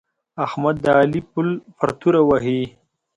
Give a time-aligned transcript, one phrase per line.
[0.45, 1.47] احمد د علي پل
[1.77, 2.61] پر توره وهي.